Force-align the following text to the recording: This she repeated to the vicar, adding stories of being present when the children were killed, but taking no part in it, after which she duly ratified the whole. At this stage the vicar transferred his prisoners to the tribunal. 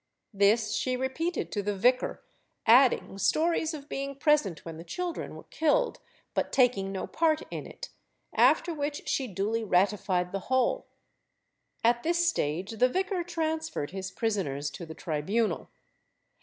This 0.33 0.73
she 0.73 0.97
repeated 0.97 1.51
to 1.51 1.61
the 1.61 1.75
vicar, 1.75 2.23
adding 2.65 3.19
stories 3.19 3.71
of 3.75 3.87
being 3.87 4.15
present 4.15 4.65
when 4.65 4.77
the 4.77 4.83
children 4.83 5.35
were 5.35 5.43
killed, 5.43 5.99
but 6.33 6.51
taking 6.51 6.91
no 6.91 7.05
part 7.05 7.43
in 7.51 7.67
it, 7.67 7.89
after 8.33 8.73
which 8.73 9.07
she 9.07 9.27
duly 9.27 9.63
ratified 9.63 10.31
the 10.31 10.39
whole. 10.49 10.87
At 11.83 12.01
this 12.01 12.27
stage 12.27 12.71
the 12.71 12.89
vicar 12.89 13.23
transferred 13.23 13.91
his 13.91 14.09
prisoners 14.09 14.71
to 14.71 14.87
the 14.87 14.95
tribunal. 14.95 15.69